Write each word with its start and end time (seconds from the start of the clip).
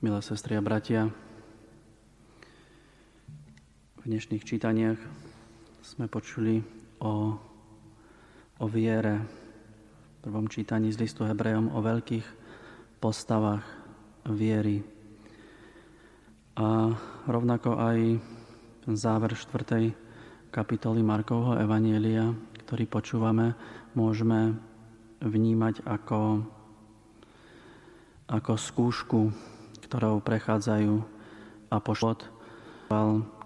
milé 0.00 0.24
sestry 0.24 0.56
a 0.56 0.64
bratia. 0.64 1.12
V 4.00 4.04
dnešných 4.08 4.40
čítaniach 4.40 4.96
sme 5.84 6.08
počuli 6.08 6.64
o, 7.04 7.36
o 8.56 8.64
viere. 8.64 9.20
V 9.20 10.16
prvom 10.24 10.48
čítaní 10.48 10.88
z 10.88 11.04
listu 11.04 11.28
Hebrejom 11.28 11.76
o 11.76 11.84
veľkých 11.84 12.24
postavách 12.96 13.60
viery. 14.24 14.80
A 16.56 16.96
rovnako 17.28 17.76
aj 17.76 17.98
záver 18.96 19.36
4. 19.36 20.48
kapitoly 20.48 21.04
Markovho 21.04 21.60
Evanielia, 21.60 22.32
ktorý 22.64 22.88
počúvame, 22.88 23.52
môžeme 23.92 24.56
vnímať 25.20 25.84
ako, 25.84 26.40
ako 28.32 28.52
skúšku 28.56 29.20
ktorou 29.90 30.22
prechádzajú 30.22 31.02
a 31.74 31.76
pošlot 31.82 32.22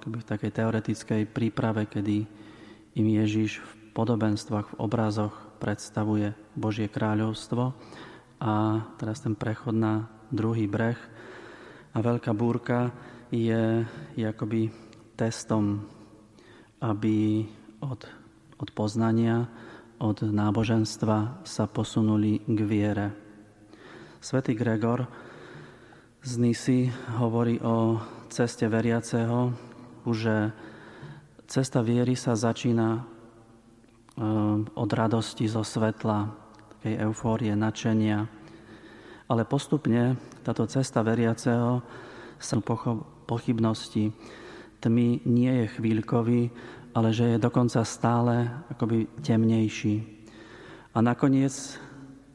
v 0.05 0.21
takej 0.29 0.53
teoretickej 0.53 1.23
príprave, 1.25 1.89
kedy 1.89 2.29
im 3.01 3.07
Ježiš 3.09 3.65
v 3.65 3.73
podobenstvách, 3.97 4.77
v 4.77 4.81
obrazoch 4.85 5.33
predstavuje 5.57 6.37
Božie 6.53 6.93
kráľovstvo 6.93 7.73
a 8.45 8.53
teraz 9.01 9.25
ten 9.25 9.33
prechod 9.33 9.73
na 9.73 10.05
druhý 10.29 10.69
breh 10.69 11.01
a 11.97 12.05
veľká 12.05 12.37
búrka 12.37 12.93
je, 13.33 13.89
je 14.13 14.29
testom, 15.17 15.81
aby 16.85 17.49
od, 17.81 18.05
od 18.61 18.69
poznania, 18.77 19.49
od 19.97 20.29
náboženstva 20.29 21.41
sa 21.49 21.65
posunuli 21.65 22.45
k 22.45 22.59
viere. 22.69 23.07
Svetý 24.21 24.53
Gregor 24.53 25.24
z 26.25 26.41
Nisy 26.41 26.89
hovorí 27.21 27.61
o 27.61 28.01
ceste 28.33 28.65
veriaceho, 28.65 29.53
že 30.09 30.57
cesta 31.45 31.85
viery 31.85 32.17
sa 32.17 32.33
začína 32.33 32.97
eh, 32.97 33.05
od 34.65 34.91
radosti 34.97 35.45
zo 35.45 35.61
svetla, 35.61 36.33
takej 36.81 36.95
eufórie, 37.05 37.53
načenia. 37.53 38.25
Ale 39.29 39.45
postupne 39.45 40.17
táto 40.41 40.65
cesta 40.65 41.05
veriaceho 41.05 41.85
sa 42.41 42.57
pochybnosti 43.29 44.13
tmy 44.81 45.29
nie 45.29 45.53
je 45.65 45.67
chvíľkový, 45.77 46.43
ale 46.97 47.09
že 47.13 47.37
je 47.37 47.39
dokonca 47.41 47.85
stále 47.85 48.49
akoby 48.73 49.09
temnejší. 49.21 50.05
A 50.97 51.05
nakoniec 51.05 51.77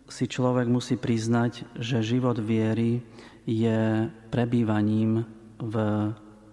si 0.10 0.26
človek 0.26 0.66
musí 0.66 0.98
priznať, 0.98 1.66
že 1.78 2.06
život 2.06 2.38
viery 2.42 3.02
je 3.46 4.10
prebývaním 4.30 5.26
v 5.62 5.76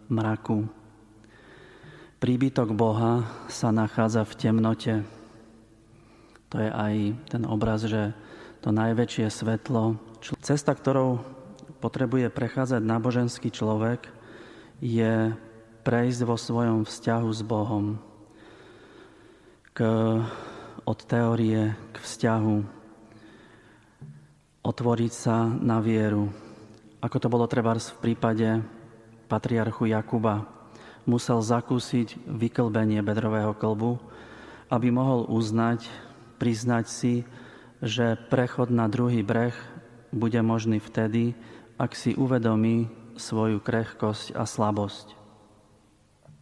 mraku. 0.08 0.68
Príbytok 2.16 2.72
Boha 2.72 3.28
sa 3.52 3.68
nachádza 3.72 4.24
v 4.24 4.36
temnote. 4.40 4.94
To 6.52 6.56
je 6.62 6.70
aj 6.72 6.94
ten 7.28 7.42
obraz, 7.44 7.84
že 7.84 8.16
to 8.64 8.72
najväčšie 8.72 9.28
svetlo, 9.28 10.00
cesta, 10.40 10.72
ktorou 10.72 11.20
potrebuje 11.78 12.32
prechádzať 12.32 12.82
náboženský 12.82 13.52
človek, 13.52 14.08
je 14.80 15.32
prejsť 15.86 16.20
vo 16.26 16.34
svojom 16.34 16.82
vzťahu 16.82 17.28
s 17.30 17.42
Bohom 17.46 17.84
k, 19.76 19.78
od 20.82 20.98
teórie 21.06 21.76
k 21.92 21.96
vzťahu, 22.00 22.75
otvoriť 24.66 25.12
sa 25.14 25.46
na 25.46 25.78
vieru, 25.78 26.26
ako 26.98 27.16
to 27.22 27.28
bolo 27.30 27.46
treba 27.46 27.78
v 27.78 27.98
prípade 28.02 28.66
patriarchu 29.30 29.94
Jakuba. 29.94 30.42
Musel 31.06 31.38
zakúsiť 31.38 32.18
vyklbenie 32.26 32.98
bedrového 32.98 33.54
klbu, 33.54 34.02
aby 34.66 34.90
mohol 34.90 35.22
uznať, 35.30 35.86
priznať 36.42 36.90
si, 36.90 37.14
že 37.78 38.18
prechod 38.26 38.74
na 38.74 38.90
druhý 38.90 39.22
breh 39.22 39.54
bude 40.10 40.42
možný 40.42 40.82
vtedy, 40.82 41.38
ak 41.78 41.94
si 41.94 42.18
uvedomí 42.18 42.90
svoju 43.14 43.62
krehkosť 43.62 44.34
a 44.34 44.42
slabosť. 44.42 45.14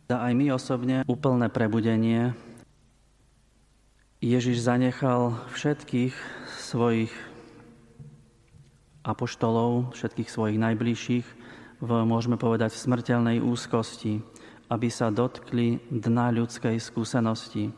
A 0.09 0.31
aj 0.31 0.33
my 0.33 0.47
osobne 0.57 0.97
úplné 1.05 1.53
prebudenie 1.53 2.33
Ježiš 4.25 4.65
zanechal 4.65 5.37
všetkých 5.53 6.17
svojich 6.57 7.13
apoštolov, 9.05 9.93
všetkých 9.93 10.33
svojich 10.33 10.59
najbližších, 10.59 11.27
v, 11.85 11.91
môžeme 12.09 12.41
povedať, 12.41 12.73
v 12.73 12.83
smrteľnej 12.89 13.39
úzkosti, 13.45 14.25
aby 14.73 14.89
sa 14.89 15.13
dotkli 15.13 15.85
dna 15.93 16.33
ľudskej 16.33 16.81
skúsenosti, 16.81 17.69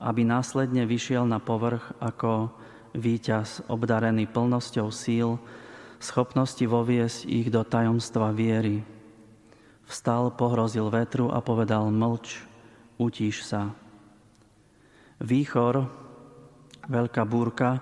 aby 0.00 0.24
následne 0.24 0.88
vyšiel 0.88 1.28
na 1.28 1.36
povrch 1.36 1.84
ako 2.00 2.48
víťaz 2.96 3.68
obdarený 3.68 4.24
plnosťou 4.32 4.88
síl, 4.88 5.36
schopnosti 6.00 6.64
voviesť 6.64 7.28
ich 7.28 7.48
do 7.52 7.60
tajomstva 7.60 8.32
viery. 8.32 8.80
Vstal, 9.86 10.32
pohrozil 10.34 10.88
vetru 10.88 11.30
a 11.30 11.44
povedal 11.44 11.92
mlč, 11.92 12.42
utíš 12.96 13.46
sa. 13.46 13.70
Výchor, 15.20 15.86
veľká 16.88 17.22
búrka, 17.24 17.80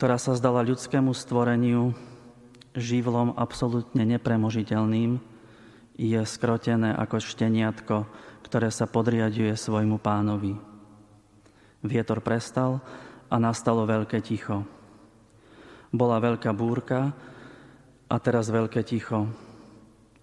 ktorá 0.00 0.16
sa 0.16 0.32
zdala 0.32 0.64
ľudskému 0.64 1.12
stvoreniu 1.12 1.92
živlom 2.72 3.36
absolútne 3.36 4.00
nepremožiteľným, 4.08 5.20
je 5.92 6.20
skrotené 6.24 6.96
ako 6.96 7.20
šteniatko, 7.20 8.08
ktoré 8.40 8.72
sa 8.72 8.88
podriaduje 8.88 9.52
svojmu 9.52 10.00
pánovi. 10.00 10.56
Vietor 11.84 12.24
prestal 12.24 12.80
a 13.28 13.36
nastalo 13.36 13.84
veľké 13.84 14.24
ticho. 14.24 14.64
Bola 15.92 16.16
veľká 16.16 16.48
búrka 16.56 17.12
a 18.08 18.16
teraz 18.16 18.48
veľké 18.48 18.80
ticho. 18.80 19.28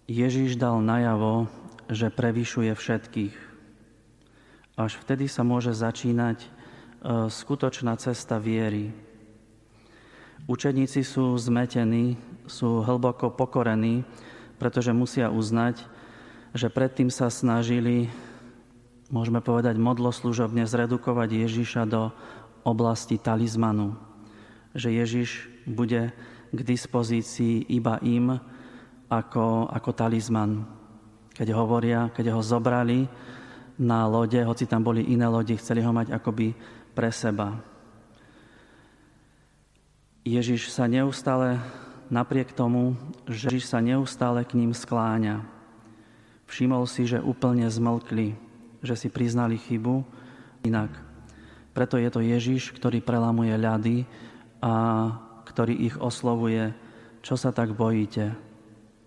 Ježíš 0.09 0.57
dal 0.57 0.81
najavo, 0.81 1.45
že 1.85 2.09
prevyšuje 2.09 2.73
všetkých. 2.73 3.35
Až 4.73 4.97
vtedy 5.05 5.29
sa 5.29 5.45
môže 5.45 5.69
začínať 5.69 6.37
e, 6.41 6.49
skutočná 7.29 7.93
cesta 8.01 8.41
viery, 8.41 9.05
Učeníci 10.47 11.03
sú 11.03 11.35
zmetení, 11.35 12.15
sú 12.47 12.79
hlboko 12.79 13.27
pokorení, 13.35 14.07
pretože 14.55 14.95
musia 14.95 15.27
uznať, 15.27 15.83
že 16.55 16.71
predtým 16.71 17.11
sa 17.11 17.27
snažili, 17.27 18.07
môžeme 19.11 19.43
povedať, 19.43 19.75
modloslužobne 19.75 20.63
zredukovať 20.63 21.29
Ježiša 21.43 21.83
do 21.91 22.15
oblasti 22.63 23.19
talizmanu. 23.19 23.99
Že 24.71 24.89
Ježiš 25.03 25.29
bude 25.67 26.15
k 26.55 26.59
dispozícii 26.63 27.67
iba 27.67 27.99
im 27.99 28.39
ako, 29.11 29.67
ako 29.67 29.89
talizman. 29.91 30.63
Keď 31.35 31.47
hovoria, 31.51 32.07
keď 32.15 32.31
ho 32.31 32.39
zobrali 32.39 33.03
na 33.83 34.07
lode, 34.07 34.39
hoci 34.39 34.63
tam 34.63 34.79
boli 34.79 35.11
iné 35.11 35.27
lodi, 35.27 35.59
chceli 35.59 35.83
ho 35.83 35.91
mať 35.91 36.15
akoby 36.15 36.55
pre 36.95 37.11
seba. 37.11 37.76
Ježiš 40.27 40.75
sa 40.75 40.91
neustále, 40.91 41.55
napriek 42.11 42.51
tomu, 42.51 42.99
že 43.23 43.47
Ježiš 43.47 43.71
sa 43.71 43.79
neustále 43.79 44.43
k 44.43 44.59
ním 44.59 44.75
skláňa. 44.75 45.39
Všimol 46.51 46.83
si, 46.87 47.07
že 47.07 47.23
úplne 47.23 47.67
zmlkli, 47.71 48.35
že 48.83 48.95
si 48.99 49.07
priznali 49.07 49.55
chybu 49.55 50.03
inak. 50.67 50.91
Preto 51.71 51.95
je 51.95 52.09
to 52.11 52.19
Ježiš, 52.19 52.75
ktorý 52.75 52.99
prelamuje 52.99 53.55
ľady 53.55 54.03
a 54.59 54.73
ktorý 55.47 55.73
ich 55.87 55.95
oslovuje, 55.95 56.75
čo 57.23 57.39
sa 57.39 57.55
tak 57.55 57.71
bojíte, 57.71 58.35